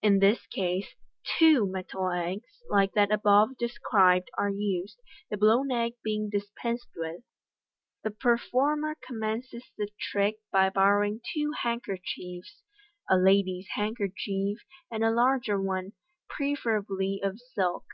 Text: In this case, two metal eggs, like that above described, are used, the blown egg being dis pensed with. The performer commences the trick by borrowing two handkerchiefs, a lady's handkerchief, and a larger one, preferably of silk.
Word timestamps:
In 0.00 0.20
this 0.20 0.46
case, 0.46 0.94
two 1.38 1.66
metal 1.66 2.10
eggs, 2.10 2.62
like 2.70 2.94
that 2.94 3.12
above 3.12 3.58
described, 3.58 4.30
are 4.38 4.48
used, 4.48 4.98
the 5.28 5.36
blown 5.36 5.70
egg 5.70 5.96
being 6.02 6.30
dis 6.30 6.50
pensed 6.56 6.88
with. 6.96 7.20
The 8.02 8.10
performer 8.12 8.96
commences 9.06 9.70
the 9.76 9.90
trick 10.00 10.36
by 10.50 10.70
borrowing 10.70 11.20
two 11.34 11.52
handkerchiefs, 11.62 12.62
a 13.10 13.18
lady's 13.18 13.68
handkerchief, 13.74 14.60
and 14.90 15.04
a 15.04 15.10
larger 15.10 15.60
one, 15.60 15.92
preferably 16.26 17.20
of 17.22 17.38
silk. 17.38 17.84